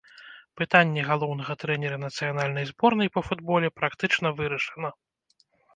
Пытанне 0.61 1.03
галоўнага 1.09 1.57
трэнера 1.65 1.97
нацыянальнай 2.05 2.65
зборнай 2.73 3.09
па 3.19 3.27
футболе 3.29 3.67
практычна 3.79 4.27
вырашана. 4.43 4.89